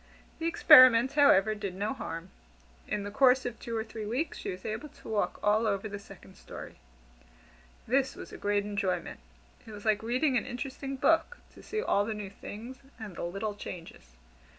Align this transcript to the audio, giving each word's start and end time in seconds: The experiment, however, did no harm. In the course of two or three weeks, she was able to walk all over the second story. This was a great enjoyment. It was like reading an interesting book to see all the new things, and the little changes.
The 0.39 0.47
experiment, 0.47 1.13
however, 1.13 1.53
did 1.53 1.75
no 1.75 1.93
harm. 1.93 2.31
In 2.87 3.03
the 3.03 3.11
course 3.11 3.45
of 3.45 3.59
two 3.59 3.77
or 3.77 3.83
three 3.83 4.07
weeks, 4.07 4.39
she 4.39 4.49
was 4.49 4.65
able 4.65 4.89
to 4.89 5.07
walk 5.07 5.39
all 5.43 5.67
over 5.67 5.87
the 5.87 5.99
second 5.99 6.37
story. 6.37 6.79
This 7.87 8.15
was 8.15 8.33
a 8.33 8.37
great 8.39 8.65
enjoyment. 8.65 9.19
It 9.67 9.71
was 9.71 9.85
like 9.85 10.01
reading 10.01 10.37
an 10.37 10.45
interesting 10.47 10.95
book 10.95 11.37
to 11.53 11.61
see 11.61 11.83
all 11.83 12.03
the 12.03 12.15
new 12.15 12.31
things, 12.31 12.79
and 12.99 13.15
the 13.15 13.21
little 13.23 13.53
changes. 13.53 14.15